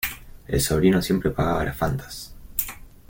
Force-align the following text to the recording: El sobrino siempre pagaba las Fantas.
El 0.47 0.59
sobrino 0.61 0.99
siempre 0.99 1.29
pagaba 1.29 1.63
las 1.63 1.77
Fantas. 1.77 2.33